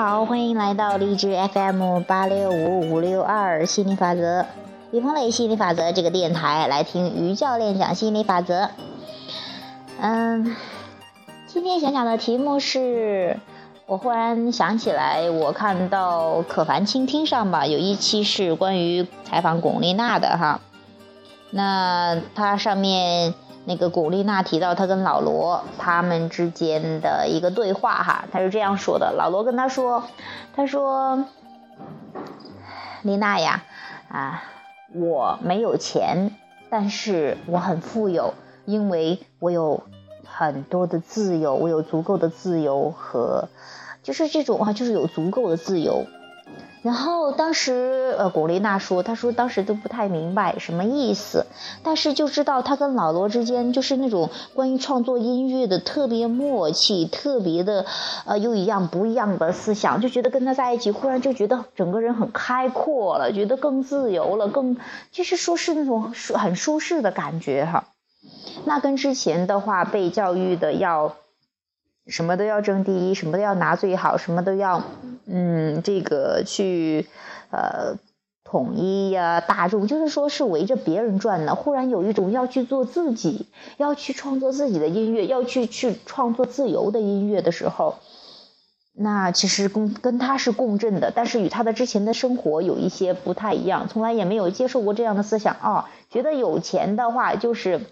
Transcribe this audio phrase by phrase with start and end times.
[0.00, 4.46] 好，欢迎来到励志 FM 八六五五六二心理法则，
[4.92, 8.70] 李峰磊心理法则这个电台来听于教练讲心理法则。
[10.00, 10.54] 嗯，
[11.48, 13.40] 今天想讲的题目是，
[13.86, 20.60] 我忽然想起来，我看到可凡倾听上吧，有一期是关于采访龚丽娜的哈，
[21.50, 23.34] 那它上面。
[23.68, 30.04] 那个古丽娜提到她跟老罗他们之间的一个对话哈，她是这样说的：老罗跟她说，
[30.56, 31.22] 她说，
[33.02, 33.62] 丽娜呀，
[34.08, 34.42] 啊，
[34.94, 36.34] 我没有钱，
[36.70, 38.32] 但是我很富有，
[38.64, 39.82] 因为我有
[40.24, 43.48] 很多的自由，我有足够的自由和，
[44.02, 46.06] 就是这种啊，就是有足够的自由。
[46.82, 51.46] 然后当时，呃，古丽娜说，她说当时都不太明白什么意思，
[51.82, 57.84] 但是就知道她跟老罗之间就是那种关于创作音乐的特别默契，特别的，
[58.26, 64.76] 呃，又一样不一样的思想，就觉得跟他在一起，忽然就觉得整个人很开阔了，觉得更自由了，更
[65.10, 67.84] 就是说是那种很舒适的感觉哈。
[68.64, 71.16] 那跟之前的话被教育的要。
[72.10, 74.82] 什么都要争第一，什么都要拿最好，什么都要，
[75.30, 77.06] 嗯，这个去，
[77.50, 77.98] 呃，
[78.44, 81.54] 统一呀，大众，就是说是围着别人转的。
[81.54, 87.96] 忽然有一种要去做自己，要去创作自己的音乐，要去去创作自由的音乐的时候，
[88.94, 97.82] 那其实跟跟他是共振的，但是与他的之前的生活有一些不太一样，从来也没有接受过这样的思想啊，觉得有钱的话就是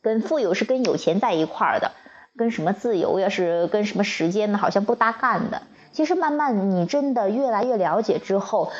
[0.00, 1.90] 跟富有是跟有钱在一块儿的。
[2.36, 4.58] 跟什么自由呀，是跟什么时间呢？
[4.58, 5.62] 好像不搭干的。
[5.92, 8.70] 其实慢慢你真的越来越了解之后，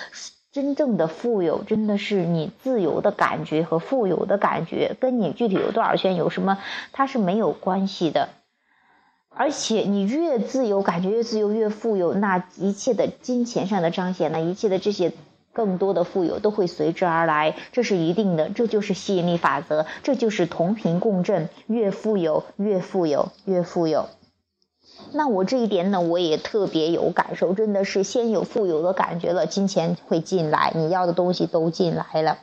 [0.52, 6.58] 真正的富有真的是你自由的感觉和富有的感觉，跟你具体有多少钱有什么，
[6.92, 8.28] 它是没有关系的。
[9.28, 15.12] 而且你越自由，感觉越自由，越富有，那一切的金钱上的彰显，那一切的这些。
[15.56, 24.10] 更多的富有都会随之而来，这是一定的，这就是吸引力法则，这就是同频共振，越富有越富有越富有。
[25.12, 32.36] 那我这一点呢，我也特别有感受，真的是先有富有的感觉了，金钱会进来，你要的东西都进来了。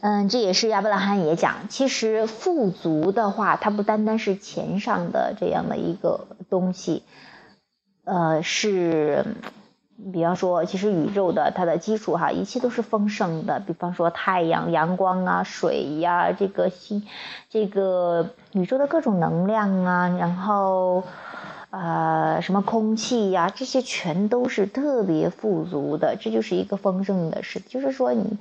[0.00, 7.02] 嗯，这也是亚伯拉罕也讲，其实富足的话，它不单单是钱上的这样的一个东西，
[8.04, 9.26] 呃，是。
[10.10, 13.60] 比方说，其实宇宙的它的基础哈，一切都是丰盛的。
[13.60, 17.06] 比方说太阳、阳光啊、水呀，这个星，
[17.50, 21.04] 这个宇宙的各种能量啊，然后，
[21.70, 26.16] 呃，什么空气呀，这些全都是特别富足的。
[26.20, 28.38] 这就是一个丰盛的事，就是说你。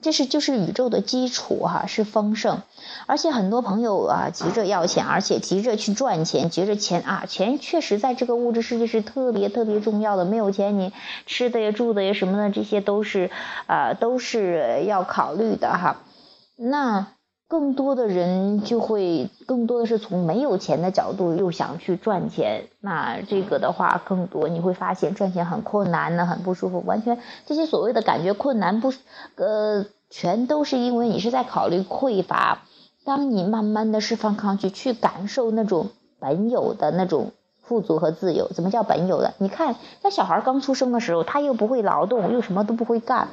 [0.00, 2.62] 这是就是宇宙的基础哈，是丰盛，
[3.06, 10.24] 而且很多朋友啊急着要钱，而且急着去赚钱，急着钱啊，钱确实在这个物质世界是特别特别重要的。
[10.24, 10.92] 没有钱，你
[11.26, 13.30] 吃的呀、住的呀什么的，这些都是
[13.66, 15.96] 啊都是要考虑的哈。
[16.56, 17.08] 那。
[17.52, 26.82] 更多的人就会更多的是从没有钱的角度又想去赚钱，那这个的话更多你会发现赚钱很困难呢，很不舒服。
[26.86, 28.94] 完全这些所谓的感觉困难不，
[29.34, 32.62] 呃，全都是因为你是在考虑匮乏。
[33.04, 38.48] 当你慢慢的释放抗拒，去感受那种本有的那种富足和自由。
[38.48, 39.34] 怎么叫本有的？
[39.36, 43.28] 你看，那小孩刚出生的时候，他又不会劳动，又什么都不会干，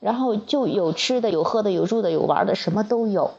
[0.00, 3.30] 然后就有吃的，有喝的，有住的，有玩的，什么都有。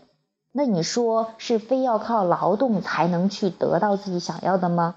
[0.57, 4.95] 那你说是非要靠劳动才能去得到自己想要的吗？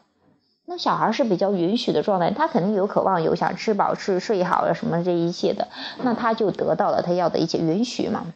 [0.67, 5.67] 那小孩是比较允许的状态，他肯定有渴望，有想吃饱吃睡好了什么这一切的，
[6.01, 8.27] 那他就得到了他要的一切允许嘛。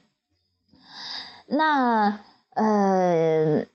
[1.46, 2.18] 那
[2.54, 3.66] 呃，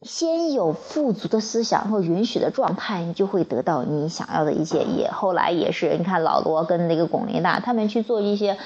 [0.00, 4.82] 先有富足的思想或允许的状态，你就会得到你想要的一切。
[4.82, 8.56] 也后来也是，你看老罗跟那个龚琳娜他们去做一些。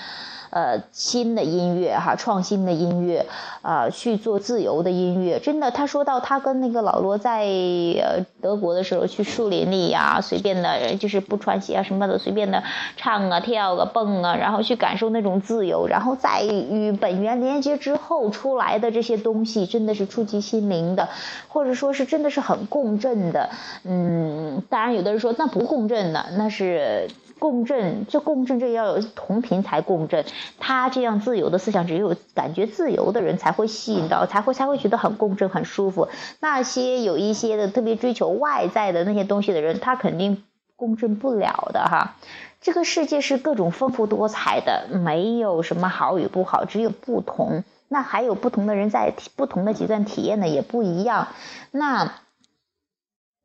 [0.51, 3.27] 呃，新的音乐哈，创新的音乐，
[3.63, 5.39] 啊，去做自由的音乐。
[5.39, 12.63] 真的，他说到他跟那个老罗在呃德国的时候，去树林里呀，随便的，就是不穿鞋啊什么的，随便的
[12.97, 21.09] 唱啊、跳啊、蹦啊，然后去感受那种自由，然后再与本源连接之后出来的这些东西，真的是触及心灵的，
[21.49, 23.51] 或者说是真的是很共振的。
[23.85, 27.09] 嗯，当然有的人说那不共振的，那是。
[27.39, 30.25] 共振，这共振这要有同频才共振。
[30.59, 36.09] 他这样自由的思想，只有感觉自由的人才会吸引到，才会才会觉得很共振、很舒服。
[36.41, 40.43] 那些有一些的特别追求外在的那些东西的人，他肯定
[40.77, 42.17] 共振不了的哈。
[42.61, 47.65] 这个世界是各种丰富多彩的，没有什么好与不好，只有不同。
[47.89, 51.29] 那还有不同的人在不同的阶段体验的也不一样。
[51.71, 52.13] 那。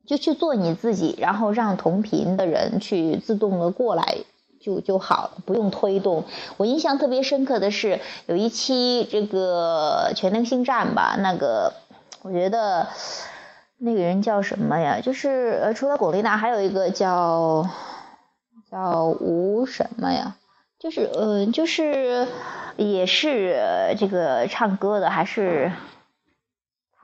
[0.06, 4.18] 就去做你自己，然后让同频的人去自动的过来
[4.60, 6.24] 就就好，不用推动。
[6.56, 11.72] 我印象特别深刻的是有一期这个《全能星战》吧，那个
[12.22, 12.88] 我觉得
[13.78, 15.00] 那个人叫什么呀？
[15.00, 17.68] 就是呃，除了巩俐娜，还有一个叫
[18.70, 20.36] 叫吴什么呀？
[20.78, 22.26] 就是呃，就是
[22.76, 25.72] 也是这个唱歌的，还是。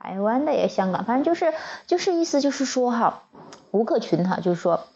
[0.01, 1.53] 台湾的也，香港，反正就是
[1.85, 3.23] 就是意思就是说哈，
[3.69, 4.87] 吴克群哈，就是说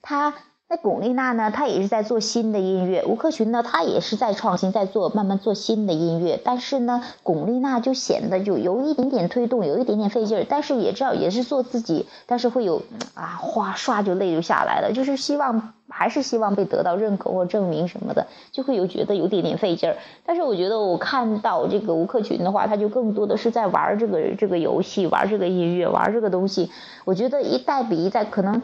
[0.00, 0.32] 他
[0.74, 12.82] 那巩俐娜呢，她也是在做新的音乐，吴克群呢，他也是在创新，在做慢慢做新的音乐，但是呢，巩俐娜就显得就有一点点推动，有一点点费劲儿，但是也知道也是做自己，但是会有
[13.14, 15.74] 啊，哗唰就泪就下来了，就是希望。
[15.96, 19.94] 还是希望被得到认可或证明什么的，就会有觉得有点点费劲儿。
[20.26, 26.68] 但是我觉得我看到这个吴克群的话，他就更多的是在玩这个这个游戏，玩这个音乐，玩这个东西。
[27.04, 28.60] 我觉得一代比一代可能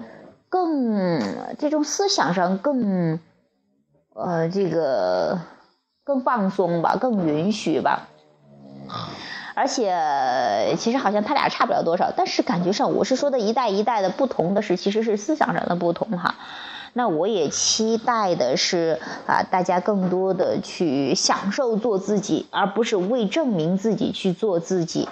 [0.51, 1.23] 更
[1.59, 3.19] 这种思想上更
[4.13, 5.39] 呃这个
[6.05, 8.09] 更放松吧，更允许吧。
[9.55, 16.35] 而且其实好像他俩差不了多少，但是感觉上我是说的一代一代的不同的是，其实是思想上的不同哈。
[16.93, 25.09] 那我也期待的是啊，大家更多的去享受做自己，而不是为证明自己去做自己。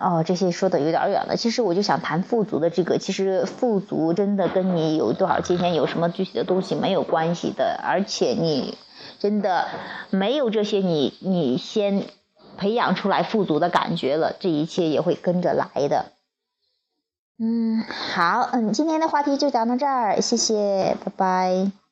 [0.00, 1.36] 哦，这些说的有点远了。
[1.36, 8.76] 其实我就想谈富足的这个，其实富足真的跟你有多少金钱、有什么具体的东西没有关系的，而且你
[9.18, 9.66] 真的
[10.10, 12.04] 没有这些，你你先
[12.56, 16.06] 培养出来富足的感觉了，这一切也会跟着来的。
[17.38, 21.83] 嗯，好，嗯，今天的话题就讲到这儿，谢谢，拜拜。